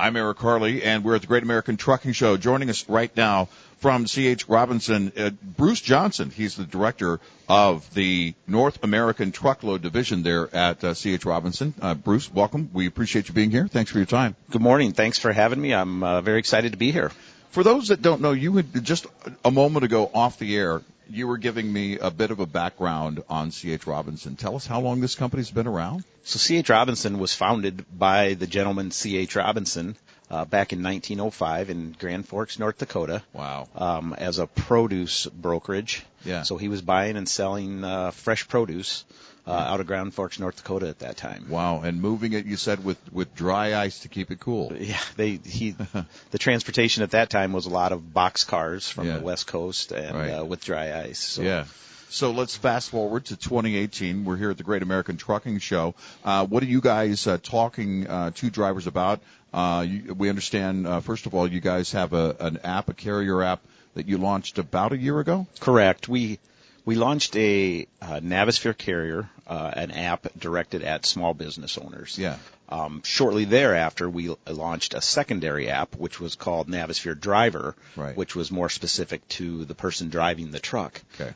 [0.00, 2.38] I'm Eric Harley, and we're at the Great American Trucking Show.
[2.38, 3.48] Joining us right now
[3.80, 4.48] from C.H.
[4.48, 6.30] Robinson, uh, Bruce Johnson.
[6.30, 11.26] He's the director of the North American Truckload Division there at uh, C.H.
[11.26, 11.74] Robinson.
[11.82, 12.70] Uh, Bruce, welcome.
[12.72, 13.68] We appreciate you being here.
[13.68, 14.36] Thanks for your time.
[14.50, 14.92] Good morning.
[14.92, 15.74] Thanks for having me.
[15.74, 17.10] I'm uh, very excited to be here.
[17.50, 19.06] For those that don't know, you had just
[19.44, 20.80] a moment ago off the air
[21.10, 23.86] you were giving me a bit of a background on C.H.
[23.86, 24.36] Robinson.
[24.36, 26.04] Tell us how long this company's been around.
[26.22, 26.68] So C.H.
[26.68, 29.36] Robinson was founded by the gentleman C.H.
[29.36, 29.96] Robinson
[30.30, 33.22] uh, back in 1905 in Grand Forks, North Dakota.
[33.32, 33.68] Wow.
[33.74, 36.04] Um, as a produce brokerage.
[36.24, 36.42] Yeah.
[36.42, 39.04] So he was buying and selling uh, fresh produce
[39.46, 41.46] uh, out of Grand Forks, North Dakota at that time.
[41.48, 44.72] Wow, and moving it, you said with with dry ice to keep it cool.
[44.78, 45.70] Yeah, they he
[46.30, 49.18] the transportation at that time was a lot of box cars from Yeah.
[49.18, 50.30] the West Coast and Right.
[50.30, 51.18] uh, with dry ice.
[51.18, 51.64] So Yeah.
[52.12, 54.24] So let's fast forward to 2018.
[54.24, 55.94] We're here at the Great American Trucking Show.
[56.24, 59.20] Uh, what are you guys uh, talking uh, to drivers about?
[59.54, 62.94] Uh, you, we understand, uh, first of all, you guys have a, an app, a
[62.94, 63.60] carrier app
[63.94, 65.46] that you launched about a year ago.
[65.60, 66.08] Correct.
[66.08, 66.40] We
[66.84, 72.18] we launched a uh, Navisphere carrier, uh, an app directed at small business owners.
[72.18, 72.36] Yeah.
[72.68, 78.16] Um, shortly thereafter, we launched a secondary app, which was called Navisphere Driver, Right.
[78.16, 81.02] which was more specific to the person driving the truck.
[81.20, 81.34] Okay.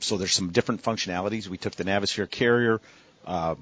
[0.00, 1.48] So there's some different functionalities.
[1.48, 2.80] We took the Navisphere carrier.
[3.24, 3.54] Uh,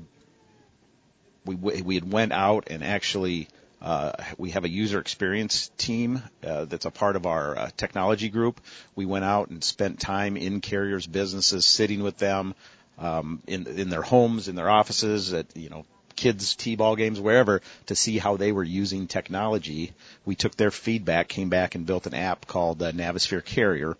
[1.44, 3.48] we we had went out and actually
[3.82, 8.28] uh, we have a user experience team uh, that's a part of our uh, technology
[8.28, 8.60] group.
[8.94, 12.54] We went out and spent time in carriers' businesses, sitting with them
[12.98, 17.62] um, in in their homes, in their offices, at you know kids t-ball games wherever
[17.86, 19.92] to see how they were using technology
[20.26, 23.96] we took their feedback came back and built an app called uh, navisphere carrier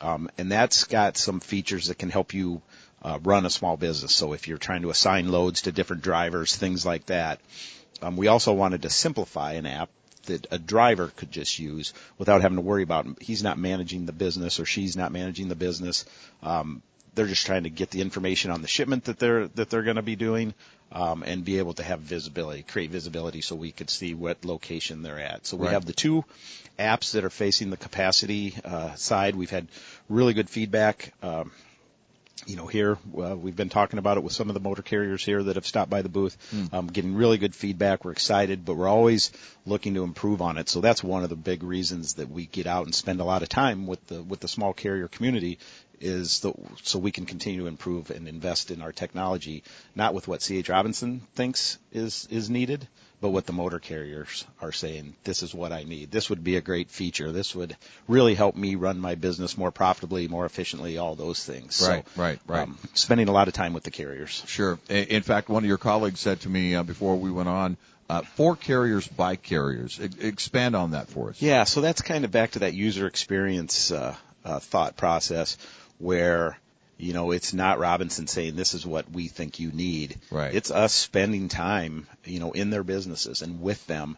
[0.00, 2.60] um, and that's got some features that can help you
[3.02, 4.14] uh, run a small business.
[4.14, 7.40] So if you're trying to assign loads to different drivers, things like that.
[8.02, 9.88] Um, we also wanted to simplify an app
[10.26, 14.12] that a driver could just use without having to worry about he's not managing the
[14.12, 16.04] business or she's not managing the business.
[16.42, 16.82] Um,
[17.14, 19.96] they're just trying to get the information on the shipment that they're that they're going
[19.96, 20.54] to be doing
[20.90, 25.02] um, and be able to have visibility, create visibility, so we could see what location
[25.02, 25.46] they're at.
[25.46, 25.72] So we Right.
[25.72, 26.24] have the two
[26.78, 29.36] apps that are facing the capacity uh, side.
[29.36, 29.68] We've had
[30.08, 31.12] really good feedback.
[31.22, 31.52] Um,
[32.46, 35.24] you know, here uh, we've been talking about it with some of the motor carriers
[35.24, 36.36] here that have stopped by the booth,
[36.72, 38.04] um, getting really good feedback.
[38.04, 39.32] We're excited, but we're always
[39.64, 40.68] looking to improve on it.
[40.68, 43.42] So that's one of the big reasons that we get out and spend a lot
[43.42, 45.58] of time with the with the small carrier community
[46.00, 46.52] is the,
[46.82, 49.62] so we can continue to improve and invest in our technology,
[49.94, 52.86] not with what CH Robinson thinks is is needed,
[53.24, 55.14] but what the motor carriers are saying.
[55.24, 56.10] This is what I need.
[56.10, 57.32] This would be a great feature.
[57.32, 57.74] This would
[58.06, 60.98] really help me run my business more profitably, more efficiently.
[60.98, 61.82] All those things.
[61.88, 62.64] Right, so, right, right.
[62.64, 64.44] Um, spending a lot of time with the carriers.
[64.46, 64.78] Sure.
[64.90, 67.78] In fact, one of your colleagues said to me uh, before we went on,
[68.10, 69.98] uh, for carriers by carriers.
[69.98, 71.40] E- expand on that for us.
[71.40, 74.14] Yeah, so that's kind of back to that user experience uh,
[74.44, 75.56] uh, thought process
[75.96, 76.58] where
[76.96, 80.18] you know it's not Robinson saying this is what we think you need.
[80.30, 80.54] Right.
[80.54, 84.16] It's us spending time, you know, in their businesses and with them,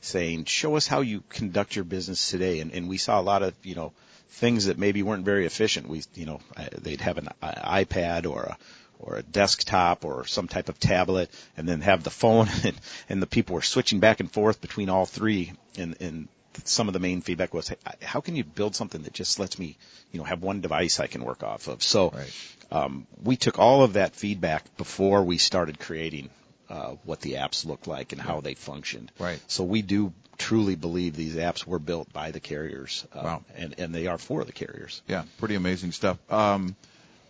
[0.00, 3.42] saying, "Show us how you conduct your business today." And, and we saw a lot
[3.42, 3.92] of you know
[4.30, 5.88] things that maybe weren't very efficient.
[5.88, 6.40] We, you know,
[6.80, 8.58] they'd have an iPad or a
[8.98, 12.74] or a desktop or some type of tablet and then have the phone and,
[13.08, 16.28] and the people were switching back and forth between all three and, and
[16.64, 19.58] some of the main feedback was, "Hey, how can you build something that just lets
[19.58, 19.76] me,
[20.12, 21.82] you know, have one device I can work off of?
[21.82, 22.32] So, Right.
[22.70, 26.30] um, we took all of that feedback before we started creating
[26.70, 29.12] uh, what the apps looked like and how they functioned.
[29.18, 29.38] Right.
[29.48, 33.44] So we do truly believe these apps were built by the carriers, uh, Wow.
[33.54, 35.02] and and they are for the carriers.
[35.06, 36.18] Yeah, pretty amazing stuff.
[36.32, 36.74] Um,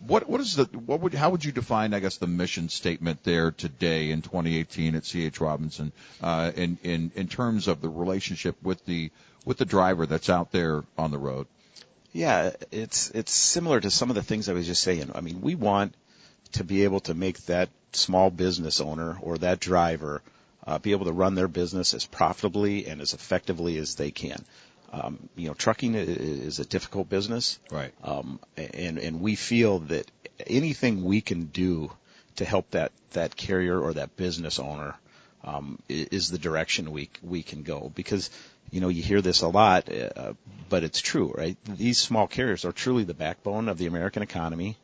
[0.07, 3.23] what what is the what would how would you define I guess the mission statement
[3.23, 8.55] there today in 2018 at CH Robinson uh, in in in terms of the relationship
[8.63, 9.11] with the
[9.45, 11.47] with the driver that's out there on the road?
[12.11, 15.11] Yeah, it's it's similar to some of the things I was just saying.
[15.13, 15.93] I mean, we want
[16.53, 20.21] to be able to make that small business owner or that driver
[20.65, 24.43] uh, be able to run their business as profitably and as effectively as they can.
[25.01, 27.91] Um, you know, trucking is a difficult business, Right.
[28.03, 30.09] um, and and we feel that
[30.47, 31.91] anything we can do
[32.37, 34.95] to help that that carrier or that business owner
[35.43, 38.29] um, is the direction we we can go because
[38.71, 40.33] you know you hear this a lot, uh,
[40.69, 41.57] but it's true, right?
[41.77, 44.77] These small carriers are truly the backbone of the American economy.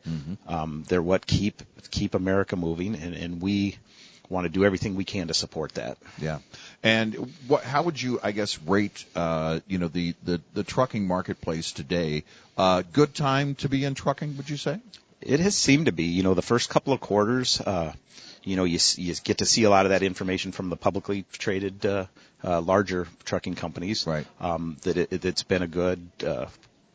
[0.46, 3.76] Um, they're what keep keep America moving, and, and we
[4.32, 5.98] want to do everything we can to support that.
[6.18, 6.38] Yeah.
[6.82, 7.14] And
[7.46, 11.72] what, how would you, I guess, rate, uh, you know, the, the, the trucking marketplace
[11.72, 12.24] today?
[12.56, 14.80] Uh, good time to be in trucking, would you say?
[15.20, 16.04] It has seemed to be.
[16.04, 17.92] You know, the first couple of quarters, uh,
[18.42, 21.24] you know, you, you get to see a lot of that information from the publicly
[21.32, 22.06] traded uh,
[22.42, 24.06] uh, larger trucking companies.
[24.06, 24.26] Right.
[24.40, 26.46] Um, that it, it's been a good uh,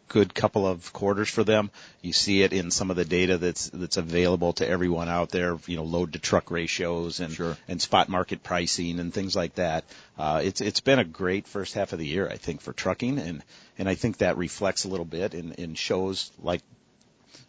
[0.07, 1.69] good couple of quarters for them.
[2.01, 5.57] You see it in some of the data that's that's available to everyone out there.
[5.67, 7.57] You know, load to truck ratios and Sure.
[7.67, 9.83] and spot market pricing and things like that.
[10.17, 13.19] Uh, it's it's been a great first half of the year, I think, for trucking,
[13.19, 13.43] and
[13.77, 16.61] and I think that reflects a little bit in in shows like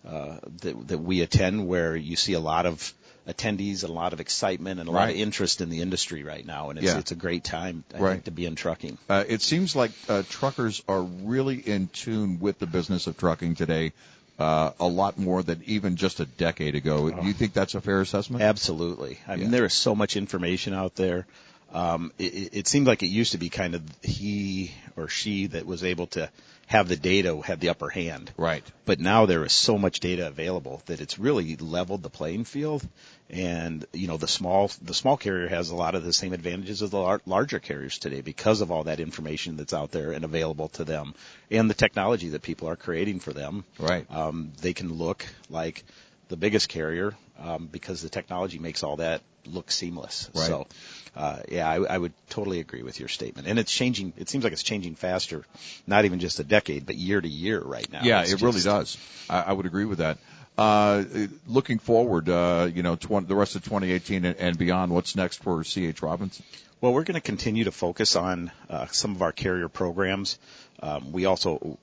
[0.07, 2.93] uh, that that we attend, where you see a lot of
[3.29, 6.45] attendees and a lot of excitement and a lot of interest in the industry right
[6.47, 6.99] now, and it's Yeah.
[6.99, 8.13] it's a great time I Right.
[8.13, 8.97] think to be in trucking.
[9.09, 13.55] Uh, it seems like uh, truckers are really in tune with the business of trucking
[13.57, 13.93] today,
[14.39, 17.11] uh, a lot more than even just a decade ago.
[17.11, 18.43] Do you think that's a fair assessment?
[18.43, 19.19] Absolutely.
[19.27, 19.41] I Yeah.
[19.43, 21.27] mean, there is so much information out there.
[21.71, 25.49] Um, it, it it seemed like it used to be kind of he or she
[25.49, 26.31] that was able to
[26.69, 28.31] have the data have the upper hand.
[28.37, 28.63] Right.
[28.85, 32.87] But now there is so much data available that it's really leveled the playing field.
[33.31, 36.83] And you know, the small the small carrier has a lot of the same advantages
[36.83, 40.25] as the lar- larger carriers today because of all that information that's out there and
[40.25, 41.15] available to them,
[41.51, 44.07] and the technology that people are creating for them Right.
[44.11, 45.85] um, they can look like
[46.29, 50.29] the biggest carrier um, because the technology makes all that look seamless.
[50.35, 50.47] Right.
[50.47, 50.67] So,
[51.17, 53.49] uh, yeah, I, I would totally agree with your statement.
[53.49, 54.13] And it's changing.
[54.17, 55.45] It seems like it's changing faster,
[55.87, 58.03] not even just a decade, but year to year right now.
[58.03, 58.97] Yeah, It's it really does.
[59.29, 60.19] I, I would agree with that.
[60.57, 61.05] Uh,
[61.47, 65.43] looking forward, uh, you know, 20, the rest of 2018 and, and beyond, what's next
[65.43, 66.03] for C.H.
[66.03, 66.45] Robinson?
[66.81, 70.39] Well, we're going to continue to focus on uh, some of our carrier programs.
[70.83, 71.79] Um, we also,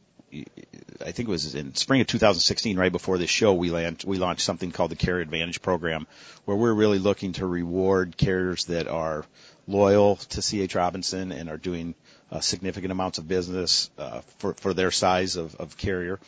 [1.01, 4.17] I think it was in spring of 2016, right before this show, we, land, we
[4.17, 6.07] launched something called the Carrier Advantage Program,
[6.45, 9.25] where we're really looking to reward carriers that are
[9.67, 10.75] loyal to C.H.
[10.75, 11.95] Robinson and are doing
[12.31, 16.19] uh, significant amounts of business uh, for, for their size of, of carrier,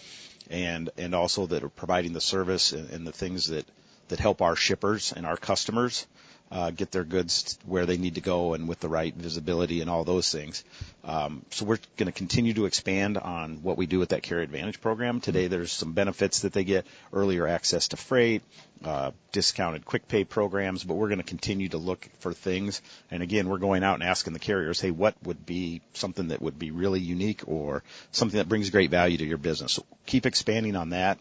[0.50, 3.66] and and also that are providing the service and, and the things that
[4.08, 6.06] that help our shippers and our customers
[6.52, 9.90] uh, get their goods where they need to go and with the right visibility and
[9.90, 10.64] all those things.
[11.04, 14.44] Um, so we're going to continue to expand on what we do with that Carrier
[14.44, 15.20] Advantage program.
[15.20, 18.44] Today, there's some benefits that they get: earlier access to freight,
[18.84, 20.84] uh, discounted quick pay programs.
[20.84, 22.82] But we're going to continue to look for things.
[23.12, 26.42] And again, we're going out and asking the carriers, "Hey, what would be something that
[26.42, 30.26] would be really unique or something that brings great value to your business?" So keep
[30.26, 31.20] expanding on that.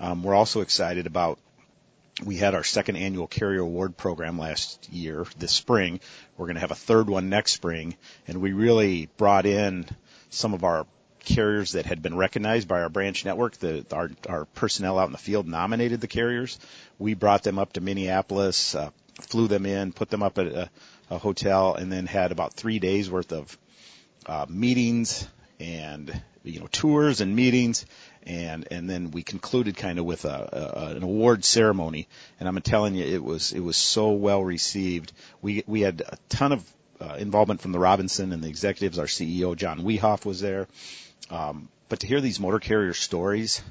[0.00, 1.38] Um, we're also excited about
[2.24, 6.00] we had our second annual carrier award program last year, this spring.
[6.36, 9.86] We're going to have a third one next spring, and we really brought in
[10.30, 10.86] some of our
[11.20, 13.56] carriers that had been recognized by our branch network.
[13.56, 16.58] The, our, our personnel out in the field nominated the carriers.
[16.98, 20.70] We brought them up to Minneapolis, uh, flew them in, put them up at a,
[21.10, 23.56] a hotel, and then had about three days worth of
[24.26, 25.26] uh, meetings
[25.62, 27.86] and you know tours and meetings
[28.24, 30.48] and and then we concluded kind of with a,
[30.88, 32.08] a an award ceremony.
[32.38, 35.12] And I'm telling you it was it was so well received.
[35.40, 38.98] We we had a ton of uh, involvement from the Robinson and the executives.
[38.98, 40.68] Our CEO John Wiehoff was there.
[41.30, 43.62] Um, but to hear these motor carrier stories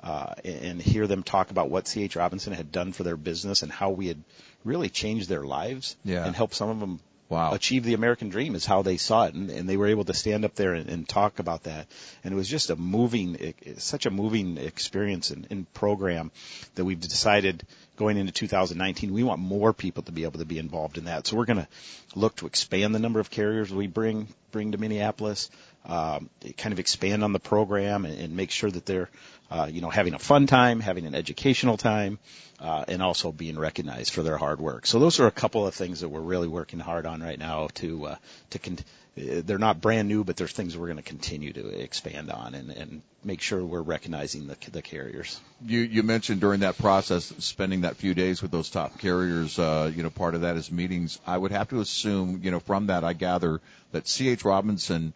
[0.00, 3.72] uh, and, hear them talk about what CH Robinson had done for their business and
[3.72, 4.22] how we had
[4.64, 6.24] really changed their lives Yeah.
[6.24, 7.52] and helped some of them Wow.
[7.52, 10.14] achieve the American dream is how they saw it, and, and they were able to
[10.14, 11.86] stand up there and, and talk about that.
[12.24, 16.30] And it was just a moving, such a moving experience and, and program
[16.74, 17.66] that we've decided
[17.96, 21.26] going into 2019 we want more people to be able to be involved in that.
[21.26, 21.68] So we're going to
[22.14, 25.50] look to expand the number of carriers we bring bring to Minneapolis,
[25.84, 29.10] um, kind of expand on the program and, and make sure that they're
[29.50, 32.18] uh, you know having a fun time, having an educational time
[32.60, 34.86] uh, and also being recognized for their hard work.
[34.86, 37.68] So those are a couple of things that we're really working hard on right now
[37.74, 38.16] to uh,
[38.50, 38.78] to con-
[39.18, 42.54] uh, they're not brand new, but there's things we're going to continue to expand on
[42.54, 45.40] and, and make sure we're recognizing the, the carriers.
[45.64, 49.58] You, you mentioned during that process spending that few days with those top carriers.
[49.58, 51.18] Uh, you know, part of that is meetings.
[51.26, 53.60] I would have to assume, you know, from that I gather
[53.92, 54.44] that C.H.
[54.44, 55.12] Robinson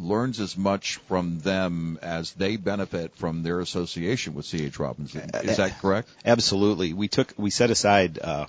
[0.00, 4.78] learns as much from them as they benefit from their association with C.H.
[4.78, 5.30] Robinson.
[5.42, 6.08] Is that correct?
[6.24, 6.92] Absolutely.
[6.92, 8.46] We took we set aside uh,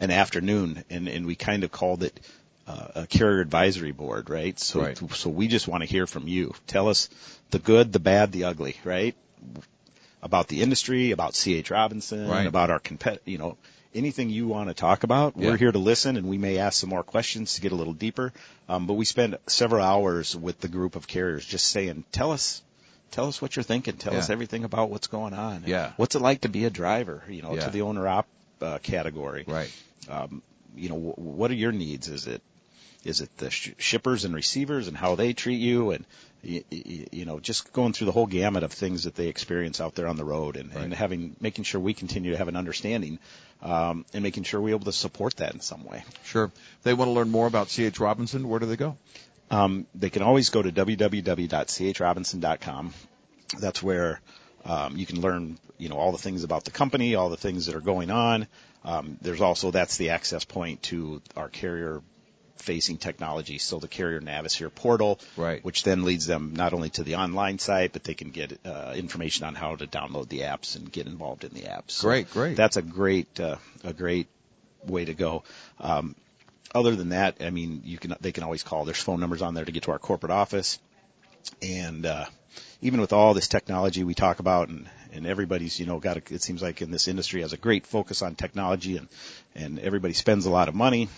[0.00, 2.20] an afternoon and and we kind of called it
[2.66, 4.58] uh, a carrier advisory board, right?
[4.58, 4.98] So Right.
[5.14, 6.54] so we just want to hear from you.
[6.66, 7.08] Tell us
[7.50, 9.14] the good, the bad, the ugly, right?
[10.22, 12.46] About the industry, about CH Robinson, Right.
[12.46, 13.56] about our compet, you know,
[13.94, 15.34] anything you want to talk about.
[15.36, 15.50] Yeah.
[15.50, 17.92] We're here to listen, and we may ask some more questions to get a little
[17.92, 18.32] deeper.
[18.68, 22.62] Um, but we spend several hours with the group of carriers just saying, "Tell us."
[23.10, 23.96] Tell us what you're thinking.
[23.96, 25.64] Tell us everything about what's going on.
[25.66, 25.90] Yeah.
[25.96, 27.24] What's it like to be a driver?
[27.28, 27.64] You know, Yeah.
[27.64, 28.28] to the owner op
[28.62, 29.42] uh, category.
[29.48, 29.68] Right.
[30.08, 30.42] Um,
[30.76, 32.06] you know, wh- what are your needs?
[32.08, 32.40] Is it
[33.04, 36.04] Is it the sh- shippers and receivers and how they treat you and
[36.42, 36.62] you,
[37.12, 40.06] you know just going through the whole gamut of things that they experience out there
[40.06, 40.84] on the road and, Right.
[40.84, 43.18] and having making sure we continue to have an understanding
[43.62, 46.02] um, and making sure we're able to support that in some way.
[46.24, 46.44] Sure.
[46.44, 48.96] If they want to learn more about CH Robinson, where do they go?
[49.50, 52.94] Um, they can always go to www.chrobinson.com.
[53.58, 54.20] That's where
[54.64, 57.66] um, you can learn, you know, all the things about the company, all the things
[57.66, 58.46] that are going on.
[58.84, 62.00] Um, there's also that's the access point to our carrier
[62.60, 63.58] facing technology.
[63.58, 65.64] So the carrier Navisphere portal, Right.
[65.64, 68.92] which then leads them not only to the online site, but they can get uh,
[68.96, 71.92] information on how to download the apps and get involved in the apps.
[71.92, 72.56] So Great, great.
[72.56, 74.28] That's a great, uh, a great
[74.84, 75.44] way to go.
[75.80, 76.14] Um,
[76.74, 78.84] other than that, I mean, you can they can always call.
[78.84, 80.78] There's phone numbers on there to get to our corporate office,
[81.60, 82.26] and uh,
[82.80, 86.22] even with all this technology we talk about, and and everybody's you know got a,
[86.34, 89.08] it seems like in this industry has a great focus on technology, and
[89.56, 91.08] and everybody spends a lot of money.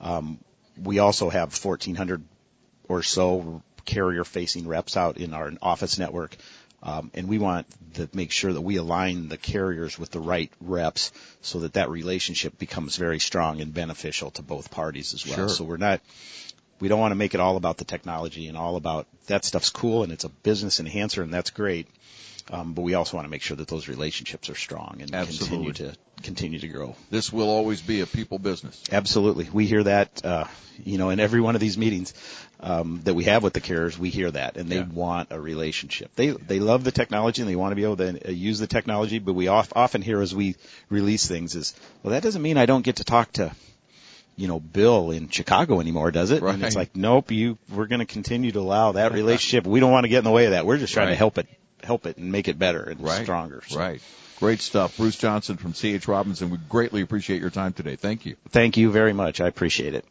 [0.00, 0.38] Um,
[0.80, 2.22] we also have 1,400
[2.88, 6.36] or so carrier facing reps out in our office network.
[6.82, 10.50] Um, and we want to make sure that we align the carriers with the right
[10.60, 15.36] reps so that that relationship becomes very strong and beneficial to both parties as well.
[15.36, 15.48] Sure.
[15.48, 16.00] So we're not,
[16.80, 19.70] we don't want to make it all about the technology and all about that stuff's
[19.70, 21.86] cool and it's a business enhancer and that's great.
[22.50, 25.72] Um, but we also want to make sure that those relationships are strong and Absolutely.
[25.72, 26.94] continue to continue to grow.
[27.10, 28.80] This will always be a people business.
[28.92, 29.48] Absolutely.
[29.52, 30.44] We hear that, uh,
[30.84, 32.14] you know, in every one of these meetings,
[32.60, 34.84] um, that we have with the carriers, we hear that and they Yeah.
[34.86, 36.10] want a relationship.
[36.14, 38.66] They, they love the technology and they want to be able to uh, use the
[38.68, 40.54] technology, but we off, often hear as we
[40.90, 43.52] release things is, well, that doesn't mean I don't get to talk to,
[44.36, 46.42] you know, Bill in Chicago anymore, does it?
[46.42, 49.66] And it's like, nope, you, we're going to continue to allow that relationship.
[49.66, 50.66] We don't want to get in the way of that.
[50.66, 51.12] We're just trying Right.
[51.14, 51.48] to help it,
[51.84, 53.22] help it and make it better and Right.
[53.22, 53.62] stronger.
[53.66, 54.00] So Right.
[54.36, 54.96] Great stuff.
[54.96, 56.50] Bruce Johnson from CH Robinson.
[56.50, 57.94] We greatly appreciate your time today.
[57.94, 58.34] Thank you.
[58.50, 59.40] Thank you very much.
[59.40, 60.00] I appreciate it.